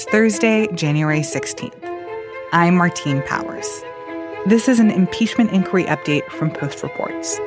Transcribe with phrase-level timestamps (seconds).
[0.00, 1.74] It's Thursday, January 16th.
[2.54, 3.82] I'm Martine Powers.
[4.46, 7.38] This is an impeachment inquiry update from Post Reports.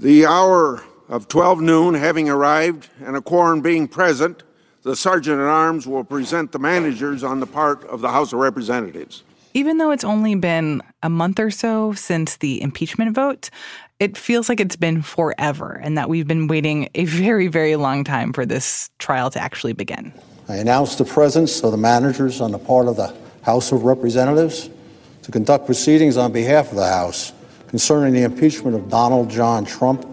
[0.00, 4.42] The hour of 12 noon having arrived and a quorum being present,
[4.84, 8.38] the Sergeant at Arms will present the managers on the part of the House of
[8.38, 9.22] Representatives.
[9.56, 13.48] Even though it's only been a month or so since the impeachment vote,
[13.98, 18.04] it feels like it's been forever and that we've been waiting a very, very long
[18.04, 20.12] time for this trial to actually begin.
[20.46, 24.68] I announce the presence of the managers on the part of the House of Representatives
[25.22, 27.32] to conduct proceedings on behalf of the House
[27.68, 30.04] concerning the impeachment of Donald John Trump,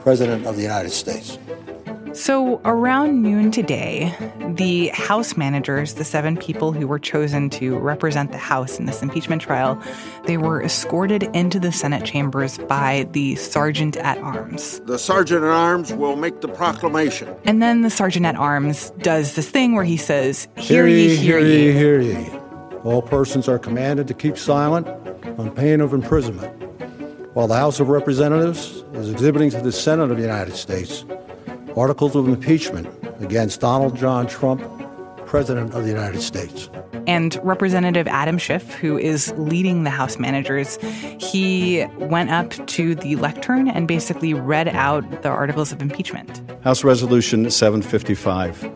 [0.00, 1.36] President of the United States.
[2.16, 4.10] So, around noon today,
[4.54, 9.02] the House managers, the seven people who were chosen to represent the House in this
[9.02, 9.78] impeachment trial,
[10.24, 14.80] they were escorted into the Senate chambers by the Sergeant at Arms.
[14.86, 17.36] The Sergeant at Arms will make the proclamation.
[17.44, 21.38] And then the Sergeant at Arms does this thing where he says, Hear ye, hear
[21.38, 21.70] ye.
[21.70, 22.30] Hear ye.
[22.82, 24.88] All persons are commanded to keep silent
[25.38, 26.62] on pain of imprisonment
[27.34, 31.04] while the House of Representatives is exhibiting to the Senate of the United States
[31.76, 32.88] articles of impeachment
[33.20, 34.62] against Donald John Trump,
[35.26, 36.70] President of the United States.
[37.06, 40.78] And Representative Adam Schiff, who is leading the House managers,
[41.20, 46.42] he went up to the lectern and basically read out the articles of impeachment.
[46.62, 48.70] House Resolution 755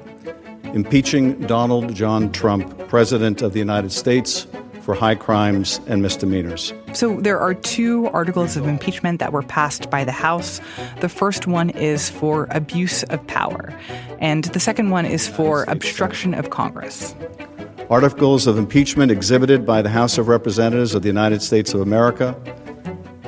[0.75, 4.47] Impeaching Donald John Trump, President of the United States,
[4.83, 6.73] for high crimes and misdemeanors.
[6.93, 10.61] So there are two articles of impeachment that were passed by the House.
[11.01, 13.73] The first one is for abuse of power,
[14.19, 17.15] and the second one is for obstruction of Congress.
[17.89, 22.37] Articles of impeachment exhibited by the House of Representatives of the United States of America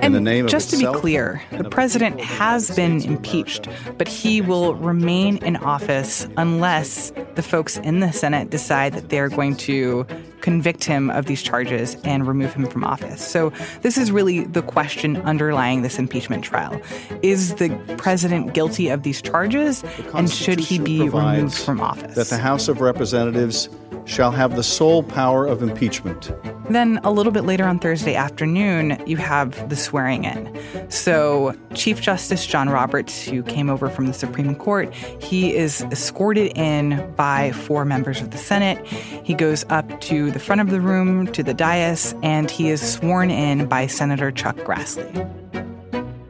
[0.02, 5.56] and just to be clear, the president has been impeached, but he will remain in
[5.58, 10.06] office unless the folks in the Senate decide that they're going to
[10.40, 13.26] convict him of these charges and remove him from office.
[13.26, 16.80] So, this is really the question underlying this impeachment trial.
[17.22, 19.84] Is the president guilty of these charges,
[20.14, 22.16] and should he be removed from office?
[22.16, 23.68] That the House of Representatives
[24.04, 26.32] shall have the sole power of impeachment.
[26.72, 30.58] Then, a little bit later on Thursday afternoon, you have the swearing in.
[30.90, 36.56] So, Chief Justice John Roberts, who came over from the Supreme Court, he is escorted
[36.56, 38.82] in by four members of the Senate.
[38.86, 42.80] He goes up to the front of the room to the dais, and he is
[42.80, 45.12] sworn in by Senator Chuck Grassley.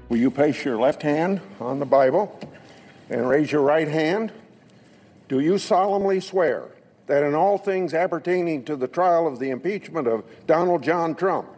[0.08, 2.36] Will you place your left hand on the Bible
[3.10, 4.32] and raise your right hand?
[5.28, 6.68] Do you solemnly swear
[7.06, 11.48] that in all things appertaining to the trial of the impeachment of Donald John Trump,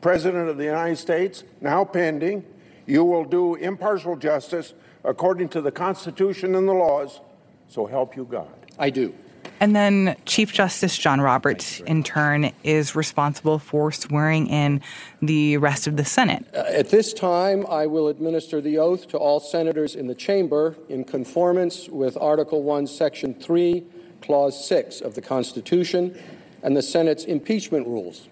[0.00, 2.44] President of the United States, now pending,
[2.86, 7.20] you will do impartial justice according to the Constitution and the laws,
[7.68, 8.48] so help you God?
[8.78, 9.14] I do.
[9.60, 14.80] And then Chief Justice John Roberts, in turn, is responsible for swearing in
[15.20, 16.46] the rest of the Senate.
[16.54, 20.76] Uh, at this time, I will administer the oath to all senators in the chamber
[20.88, 23.84] in conformance with Article 1, Section 3,
[24.22, 26.18] Clause 6 of the Constitution
[26.62, 28.28] and the Senate's impeachment rules.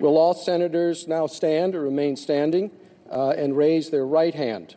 [0.00, 2.70] Will all senators now stand or remain standing
[3.10, 4.74] uh, and raise their right hand?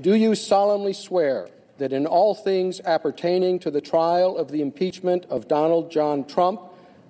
[0.00, 5.26] Do you solemnly swear that in all things appertaining to the trial of the impeachment
[5.26, 6.60] of Donald John Trump,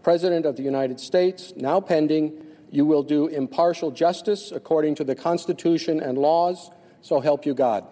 [0.02, 2.32] President of the United States, now pending,
[2.70, 6.70] you will do impartial justice according to the Constitution and laws,
[7.02, 7.86] so help you God.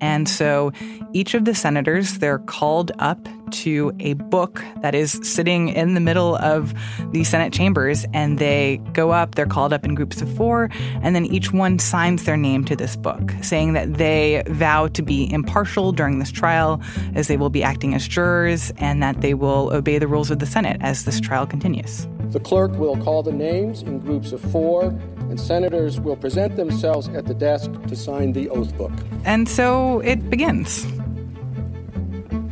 [0.00, 0.72] And so
[1.12, 6.00] each of the senators, they're called up to a book that is sitting in the
[6.00, 6.74] middle of
[7.12, 10.68] the Senate chambers, and they go up, they're called up in groups of four,
[11.02, 15.02] and then each one signs their name to this book, saying that they vow to
[15.02, 16.80] be impartial during this trial,
[17.14, 20.40] as they will be acting as jurors, and that they will obey the rules of
[20.40, 22.06] the Senate as this trial continues.
[22.30, 24.84] The clerk will call the names in groups of four,
[25.28, 28.92] and senators will present themselves at the desk to sign the oath book.
[29.24, 30.84] And so it begins.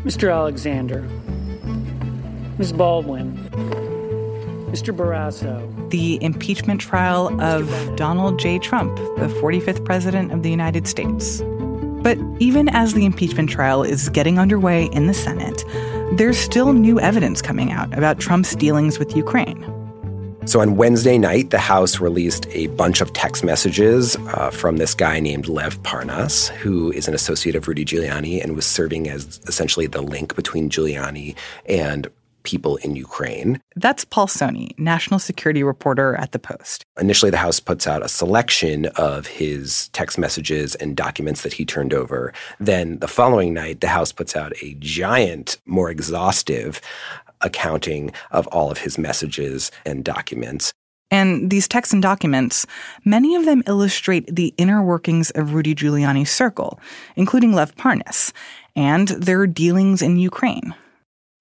[0.04, 0.32] Mr.
[0.32, 1.00] Alexander,
[2.58, 2.72] Ms.
[2.72, 3.36] Baldwin,
[4.70, 4.94] Mr.
[4.94, 5.70] Barrasso.
[5.90, 8.58] The impeachment trial of Donald J.
[8.58, 11.42] Trump, the 45th President of the United States.
[12.02, 15.64] But even as the impeachment trial is getting underway in the Senate,
[16.16, 19.64] there's still new evidence coming out about Trump's dealings with Ukraine.
[20.46, 24.94] So on Wednesday night, the House released a bunch of text messages uh, from this
[24.94, 29.40] guy named Lev Parnas, who is an associate of Rudy Giuliani and was serving as
[29.46, 31.34] essentially the link between Giuliani
[31.66, 32.08] and
[32.44, 33.60] people in Ukraine.
[33.74, 36.84] That's Paul Sonne, national security reporter at The Post.
[37.00, 41.64] Initially, the House puts out a selection of his text messages and documents that he
[41.64, 42.32] turned over.
[42.60, 46.80] Then the following night, the House puts out a giant, more exhaustive
[47.40, 50.72] accounting of all of his messages and documents.
[51.10, 52.66] And these texts and documents,
[53.04, 56.80] many of them illustrate the inner workings of Rudy Giuliani's circle,
[57.14, 58.32] including Lev Parnas,
[58.74, 60.74] and their dealings in Ukraine.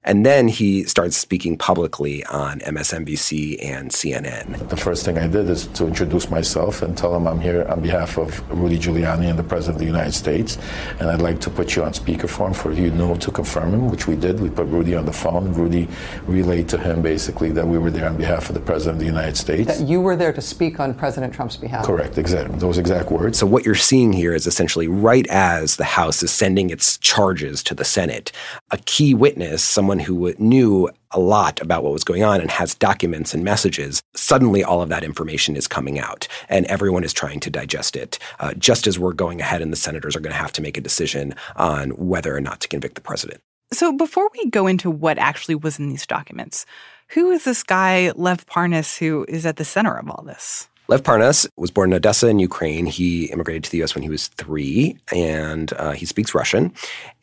[0.05, 4.67] And then he starts speaking publicly on MSNBC and CNN.
[4.69, 7.81] The first thing I did is to introduce myself and tell him I'm here on
[7.81, 10.57] behalf of Rudy Giuliani and the President of the United States.
[10.99, 14.07] And I'd like to put you on speakerphone for you know to confirm him, which
[14.07, 14.39] we did.
[14.39, 15.53] We put Rudy on the phone.
[15.53, 15.87] Rudy
[16.27, 19.05] relayed to him basically that we were there on behalf of the President of the
[19.05, 19.77] United States.
[19.77, 21.85] That you were there to speak on President Trump's behalf.
[21.85, 22.57] Correct, exactly.
[22.57, 23.37] Those exact words.
[23.37, 27.63] So what you're seeing here is essentially right as the House is sending its charges
[27.63, 28.31] to the Senate,
[28.71, 32.75] a key witness, someone who knew a lot about what was going on and has
[32.75, 37.39] documents and messages, suddenly all of that information is coming out and everyone is trying
[37.41, 38.19] to digest it.
[38.39, 40.77] Uh, just as we're going ahead and the senators are going to have to make
[40.77, 43.41] a decision on whether or not to convict the president.
[43.71, 46.65] So before we go into what actually was in these documents,
[47.09, 50.67] who is this guy, Lev Parnas, who is at the center of all this?
[50.89, 52.85] Lev Parnas was born in Odessa in Ukraine.
[52.85, 53.95] He immigrated to the U.S.
[53.95, 56.73] when he was three, and uh, he speaks Russian.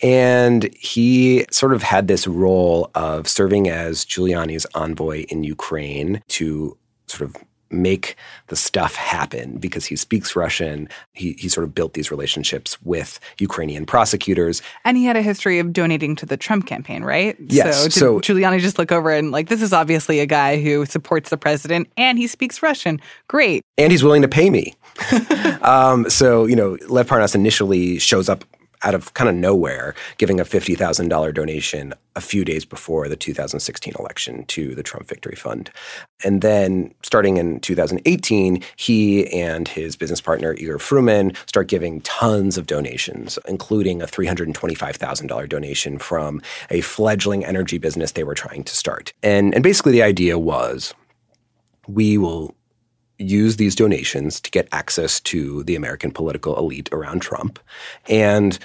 [0.02, 6.76] And he sort of had this role of serving as Giuliani's envoy in Ukraine to
[7.06, 7.36] sort of
[7.70, 8.16] make
[8.48, 10.88] the stuff happen because he speaks Russian.
[11.12, 14.62] He, he sort of built these relationships with Ukrainian prosecutors.
[14.84, 17.36] And he had a history of donating to the Trump campaign, right?
[17.40, 17.82] Yes.
[17.82, 21.30] So, so Giuliani just look over and like, this is obviously a guy who supports
[21.30, 23.00] the president and he speaks Russian.
[23.28, 23.62] Great.
[23.78, 24.74] And he's willing to pay me.
[25.62, 28.44] um, so, you know, Lev Parnas initially shows up
[28.82, 33.94] out of kind of nowhere, giving a $50,000 donation a few days before the 2016
[33.98, 35.70] election to the Trump Victory Fund.
[36.24, 42.58] And then starting in 2018, he and his business partner, Igor Fruman, start giving tons
[42.58, 48.74] of donations, including a $325,000 donation from a fledgling energy business they were trying to
[48.74, 49.12] start.
[49.22, 50.94] And, and basically, the idea was
[51.86, 52.54] we will
[53.20, 57.58] use these donations to get access to the American political elite around Trump.
[58.08, 58.58] And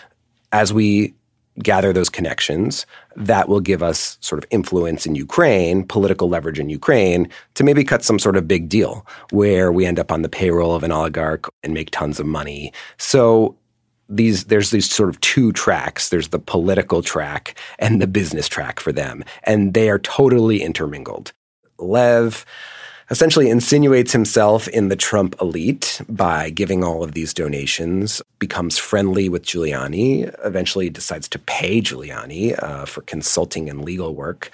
[0.52, 1.14] as we
[1.60, 2.86] gather those connections,
[3.16, 7.84] that will give us sort of influence in Ukraine, political leverage in Ukraine, to maybe
[7.84, 10.92] cut some sort of big deal where we end up on the payroll of an
[10.92, 12.74] oligarch and make tons of money.
[12.98, 13.56] So
[14.08, 18.80] these there's these sort of two tracks there's the political track and the business track
[18.80, 21.34] for them and they are totally intermingled
[21.80, 22.46] lev
[23.12, 29.30] essentially insinuates himself in the Trump elite by giving all of these donations, becomes friendly
[29.30, 34.50] with Giuliani, eventually decides to pay Giuliani uh, for consulting and legal work,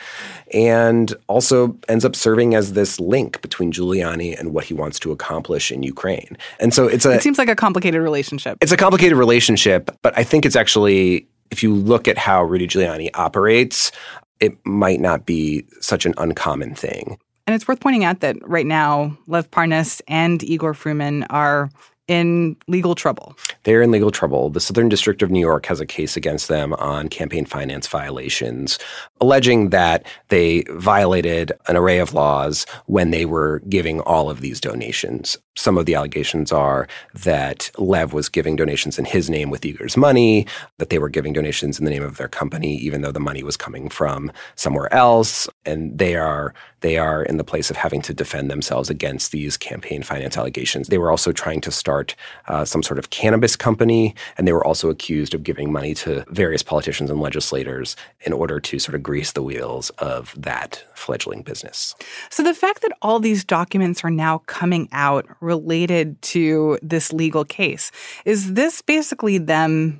[0.53, 5.11] and also ends up serving as this link between Giuliani and what he wants to
[5.11, 6.37] accomplish in Ukraine.
[6.59, 7.11] And so it's a.
[7.11, 8.57] It seems like a complicated relationship.
[8.61, 11.27] It's a complicated relationship, but I think it's actually.
[11.49, 13.91] If you look at how Rudy Giuliani operates,
[14.39, 17.17] it might not be such an uncommon thing.
[17.47, 21.69] And it's worth pointing out that right now, Lev Parnas and Igor Fruman are
[22.07, 23.37] in legal trouble.
[23.63, 24.49] They're in legal trouble.
[24.49, 28.77] The Southern District of New York has a case against them on campaign finance violations,
[29.21, 34.59] alleging that they violated an array of laws when they were giving all of these
[34.59, 35.37] donations.
[35.55, 39.95] Some of the allegations are that Lev was giving donations in his name with Igor's
[39.95, 40.47] money,
[40.79, 43.43] that they were giving donations in the name of their company, even though the money
[43.43, 45.47] was coming from somewhere else.
[45.65, 49.55] And they are they are in the place of having to defend themselves against these
[49.55, 50.87] campaign finance allegations.
[50.87, 52.15] They were also trying to start
[52.47, 56.25] uh, some sort of cannabis company, and they were also accused of giving money to
[56.29, 61.41] various politicians and legislators in order to sort of grease the wheels of that fledgling
[61.41, 61.95] business.
[62.29, 67.43] So the fact that all these documents are now coming out related to this legal
[67.43, 67.91] case,
[68.23, 69.99] is this basically them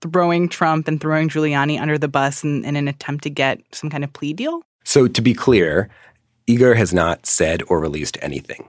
[0.00, 3.90] throwing Trump and throwing Giuliani under the bus in, in an attempt to get some
[3.90, 4.62] kind of plea deal?
[4.84, 5.90] So to be clear,
[6.46, 8.68] Igor has not said or released anything.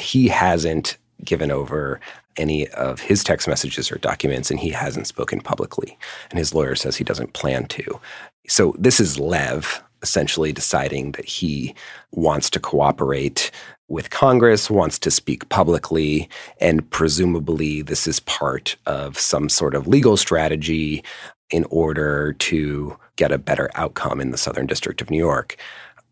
[0.00, 2.00] He hasn't given over
[2.36, 5.98] any of his text messages or documents, and he hasn't spoken publicly.
[6.30, 8.00] And his lawyer says he doesn't plan to.
[8.48, 11.74] So this is Lev essentially deciding that he
[12.12, 13.50] wants to cooperate
[13.88, 16.28] with Congress, wants to speak publicly,
[16.60, 21.02] and presumably this is part of some sort of legal strategy
[21.50, 25.56] in order to get a better outcome in the Southern District of New York.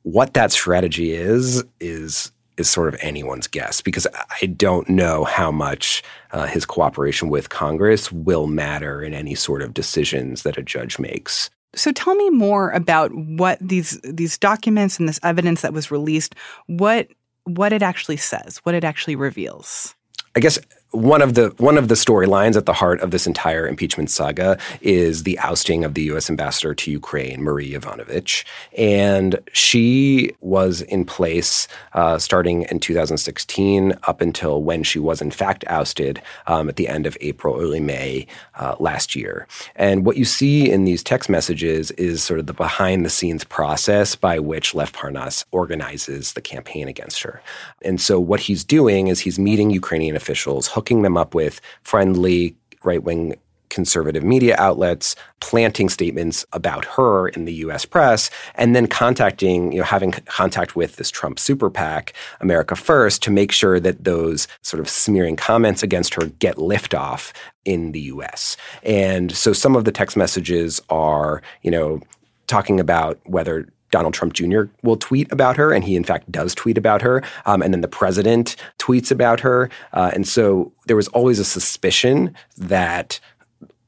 [0.02, 4.06] What that strategy is, is is sort of anyone's guess because
[4.40, 9.62] I don't know how much uh, his cooperation with Congress will matter in any sort
[9.62, 11.50] of decisions that a judge makes.
[11.74, 16.34] So tell me more about what these these documents and this evidence that was released,
[16.66, 17.08] what
[17.44, 19.94] what it actually says, what it actually reveals.
[20.36, 20.58] I guess
[20.94, 24.56] one of the one of the storylines at the heart of this entire impeachment saga
[24.80, 26.30] is the ousting of the U.S.
[26.30, 28.44] ambassador to Ukraine, Marie Yovanovitch,
[28.78, 35.32] and she was in place uh, starting in 2016 up until when she was in
[35.32, 39.48] fact ousted um, at the end of April, early May uh, last year.
[39.74, 43.42] And what you see in these text messages is sort of the behind the scenes
[43.42, 47.42] process by which Lev Parnas organizes the campaign against her.
[47.82, 52.54] And so what he's doing is he's meeting Ukrainian officials hooking them up with friendly
[52.82, 53.34] right wing
[53.70, 59.78] conservative media outlets, planting statements about her in the US press, and then contacting, you
[59.78, 62.12] know, having contact with this Trump super PAC,
[62.42, 67.32] America First, to make sure that those sort of smearing comments against her get liftoff
[67.64, 68.58] in the US.
[68.82, 72.00] And so some of the text messages are, you know,
[72.46, 74.62] talking about whether Donald Trump Jr.
[74.82, 77.22] will tweet about her, and he in fact does tweet about her.
[77.46, 79.70] Um, and then the president tweets about her.
[79.92, 83.20] Uh, and so there was always a suspicion that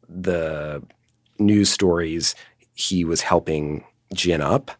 [0.08, 0.80] the
[1.40, 2.36] news stories
[2.74, 3.84] he was helping
[4.14, 4.70] gin up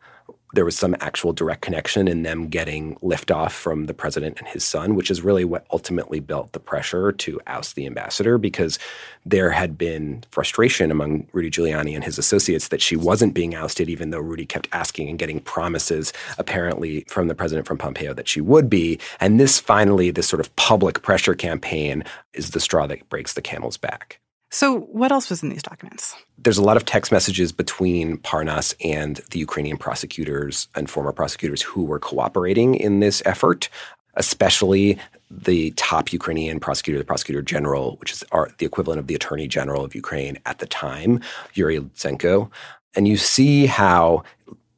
[0.57, 4.65] there was some actual direct connection in them getting liftoff from the president and his
[4.65, 8.79] son, which is really what ultimately built the pressure to oust the ambassador because
[9.27, 13.91] there had been frustration among Rudy Giuliani and his associates that she wasn't being ousted,
[13.91, 18.27] even though Rudy kept asking and getting promises, apparently, from the president from Pompeo that
[18.27, 18.99] she would be.
[19.21, 23.43] And this finally, this sort of public pressure campaign is the straw that breaks the
[23.43, 24.21] camel's back.
[24.51, 26.15] So, what else was in these documents?
[26.39, 31.63] There's a lot of text messages between Parnas and the Ukrainian prosecutors and former prosecutors
[31.63, 33.69] who were cooperating in this effort,
[34.15, 34.99] especially
[35.31, 39.49] the top Ukrainian prosecutor, the prosecutor general, which is our, the equivalent of the attorney
[39.49, 41.21] general of Ukraine at the time,
[41.55, 42.49] Yuri Lutsenko.
[42.95, 44.23] And you see how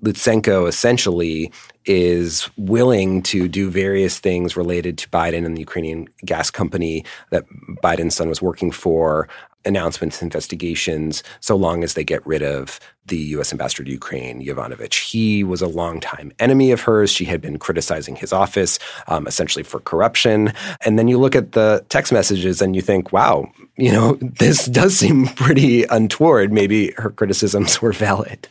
[0.02, 1.52] Lutsenko essentially
[1.84, 7.44] is willing to do various things related to Biden and the Ukrainian gas company that
[7.82, 9.28] Biden's son was working for
[9.68, 13.52] announcements, investigations, so long as they get rid of the U.S.
[13.52, 15.10] ambassador to Ukraine, Yovanovitch.
[15.10, 17.10] He was a longtime enemy of hers.
[17.10, 20.52] She had been criticizing his office um, essentially for corruption.
[20.84, 24.66] And then you look at the text messages and you think, wow, you know, this
[24.66, 26.52] does seem pretty untoward.
[26.52, 28.48] Maybe her criticisms were valid.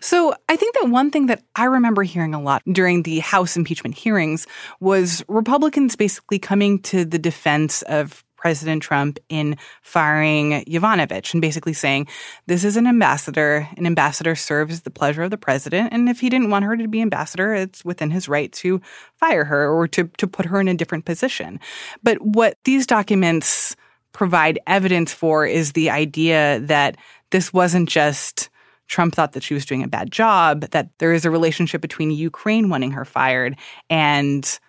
[0.00, 3.56] So I think that one thing that I remember hearing a lot during the House
[3.56, 4.46] impeachment hearings
[4.80, 11.72] was Republicans basically coming to the defense of President Trump in firing Yovanovitch and basically
[11.72, 12.06] saying,
[12.46, 13.68] this is an ambassador.
[13.76, 15.92] An ambassador serves the pleasure of the president.
[15.92, 18.80] And if he didn't want her to be ambassador, it's within his right to
[19.16, 21.58] fire her or to, to put her in a different position.
[22.04, 23.74] But what these documents
[24.12, 26.96] provide evidence for is the idea that
[27.32, 28.48] this wasn't just
[28.86, 32.12] Trump thought that she was doing a bad job, that there is a relationship between
[32.12, 33.56] Ukraine wanting her fired
[33.90, 34.60] and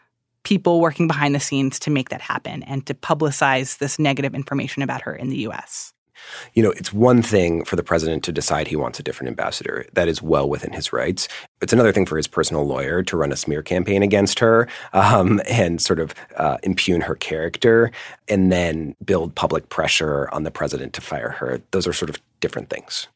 [0.48, 4.82] people working behind the scenes to make that happen and to publicize this negative information
[4.82, 5.92] about her in the US.
[6.54, 9.86] You know, it's one thing for the president to decide he wants a different ambassador.
[9.92, 11.28] That is well within his rights.
[11.62, 15.42] It's another thing for his personal lawyer to run a smear campaign against her um,
[15.50, 17.92] and sort of uh, impugn her character
[18.30, 21.62] and then build public pressure on the president to fire her.
[21.72, 23.10] Those are sort of different things.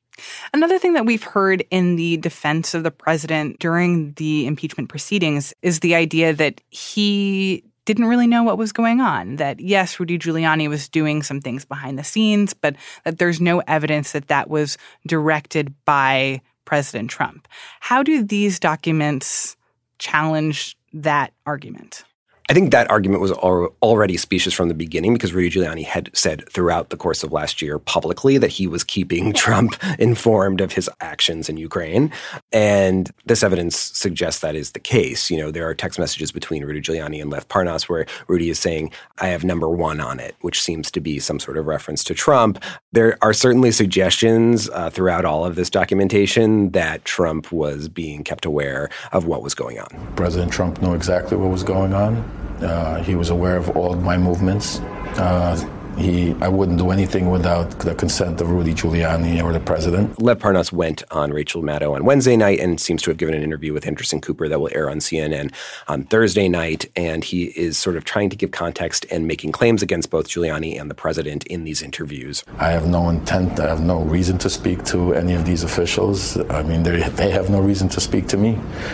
[0.54, 5.54] Another thing that we've heard in the defense of the president during the impeachment proceedings
[5.62, 9.38] is the idea that he didn't really know what was going on.
[9.38, 13.60] That yes, Rudy Giuliani was doing some things behind the scenes, but that there's no
[13.68, 17.48] evidence that that was directed by President Trump.
[17.80, 19.58] How do these documents
[19.98, 22.04] challenge that argument?
[22.52, 26.10] I think that argument was al- already specious from the beginning because Rudy Giuliani had
[26.12, 30.74] said throughout the course of last year publicly that he was keeping Trump informed of
[30.74, 32.12] his actions in Ukraine.
[32.52, 35.32] And this evidence suggests that is the case.
[35.32, 38.60] You know, there are text messages between Rudy Giuliani and Lev Parnas where Rudy is
[38.60, 42.04] saying, I have number one on it, which seems to be some sort of reference
[42.04, 42.62] to Trump.
[42.92, 48.44] There are certainly suggestions uh, throughout all of this documentation that Trump was being kept
[48.44, 49.88] aware of what was going on.
[50.18, 52.41] President Trump knew exactly what was going on.
[52.62, 54.80] Uh, he was aware of all my movements.
[55.18, 55.58] Uh,
[56.02, 60.22] he, I wouldn't do anything without the consent of Rudy Giuliani or the president.
[60.22, 63.44] Lev Parnas went on Rachel Maddow on Wednesday night and seems to have given an
[63.44, 65.54] interview with Anderson Cooper that will air on CNN
[65.88, 66.90] on Thursday night.
[66.96, 70.80] And he is sort of trying to give context and making claims against both Giuliani
[70.80, 72.44] and the president in these interviews.
[72.58, 76.38] I have no intent, I have no reason to speak to any of these officials.
[76.50, 78.54] I mean, they have no reason to speak to me.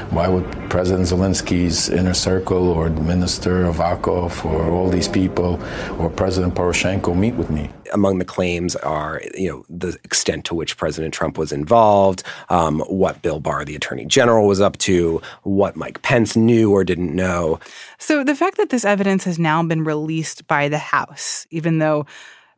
[0.09, 5.59] Why would President Zelensky's inner circle or Minister Avakov or all these people
[5.99, 7.69] or President Poroshenko Poroshenko meet with me.
[7.93, 12.79] Among the claims are, you know, the extent to which President Trump was involved, um,
[12.81, 17.15] what Bill Barr, the Attorney General, was up to, what Mike Pence knew or didn't
[17.15, 17.59] know.
[17.97, 22.05] So the fact that this evidence has now been released by the House, even though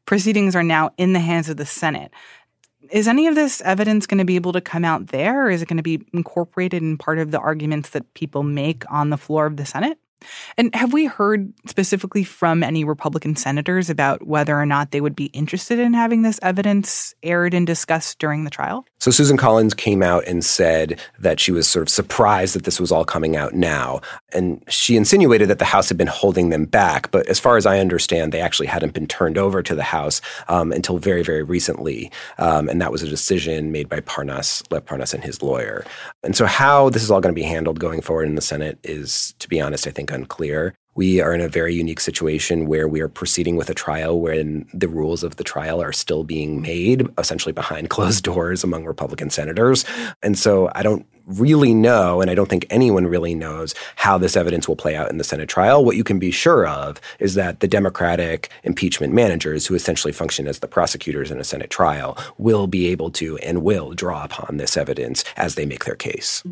[0.06, 2.12] proceedings are now in the hands of the Senate,
[2.92, 5.46] is any of this evidence going to be able to come out there?
[5.46, 8.84] Or is it going to be incorporated in part of the arguments that people make
[8.92, 10.00] on the floor of the Senate?
[10.58, 15.16] And have we heard specifically from any Republican senators about whether or not they would
[15.16, 18.86] be interested in having this evidence aired and discussed during the trial?
[19.00, 22.80] So Susan Collins came out and said that she was sort of surprised that this
[22.80, 24.02] was all coming out now.
[24.34, 27.10] And she insinuated that the House had been holding them back.
[27.12, 30.22] But as far as I understand, they actually hadn't been turned over to the House
[30.50, 32.12] um, until very, very recently.
[32.38, 35.86] Um, and that was a decision made by Parnas, Lev Parnas and his lawyer.
[36.24, 38.78] And so how this is all going to be handled going forward in the Senate
[38.84, 40.76] is, to be honest, I think unclear.
[40.96, 44.68] We are in a very unique situation where we are proceeding with a trial when
[44.74, 49.30] the rules of the trial are still being made, essentially behind closed doors among Republican
[49.30, 49.86] senators.
[50.22, 54.36] And so I don't really know, and I don't think anyone really knows how this
[54.36, 55.86] evidence will play out in the Senate trial.
[55.86, 60.48] What you can be sure of is that the Democratic impeachment managers, who essentially function
[60.48, 64.58] as the prosecutors in a Senate trial, will be able to and will draw upon
[64.58, 66.44] this evidence as they make their case.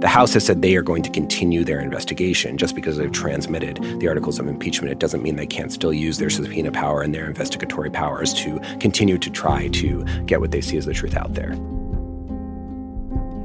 [0.00, 2.56] The House has said they are going to continue their investigation.
[2.56, 6.18] Just because they've transmitted the articles of impeachment, it doesn't mean they can't still use
[6.18, 10.60] their subpoena power and their investigatory powers to continue to try to get what they
[10.60, 11.56] see as the truth out there.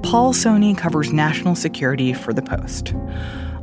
[0.04, 2.94] Paul Sonne covers national security for The Post.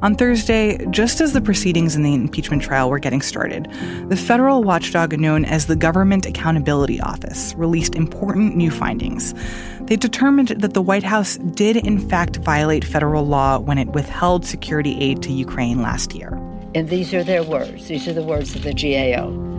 [0.02, 3.69] On Thursday, just as the proceedings in the impeachment trial were getting started,
[4.09, 9.35] the federal watchdog known as the Government Accountability Office released important new findings.
[9.83, 14.47] They determined that the White House did, in fact, violate federal law when it withheld
[14.47, 16.33] security aid to Ukraine last year.
[16.75, 19.50] And these are their words, these are the words of the GAO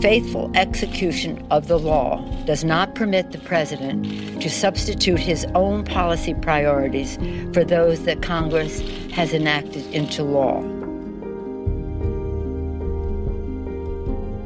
[0.00, 6.34] faithful execution of the law does not permit the president to substitute his own policy
[6.34, 7.16] priorities
[7.52, 8.80] for those that Congress
[9.10, 10.62] has enacted into law.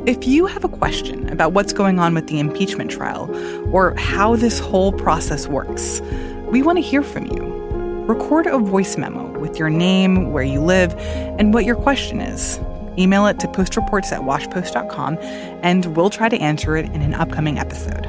[0.06, 3.28] If you have a question about what's going on with the impeachment trial
[3.74, 6.00] or how this whole process works,
[6.48, 7.42] we want to hear from you.
[8.06, 10.94] Record a voice memo with your name, where you live,
[11.40, 12.60] and what your question is.
[12.98, 15.18] Email it to postreports at washpost.com,
[15.62, 18.06] and we'll try to answer it in an upcoming episode.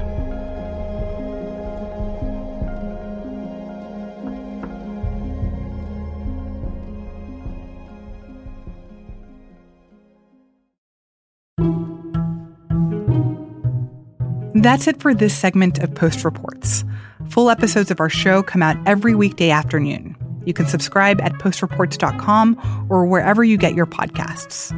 [14.64, 16.84] That's it for this segment of Post Reports.
[17.30, 20.07] Full episodes of our show come out every weekday afternoon.
[20.48, 24.72] You can subscribe at postreports.com or wherever you get your podcasts.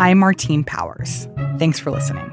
[0.00, 1.28] I'm Martine Powers.
[1.58, 2.32] Thanks for listening.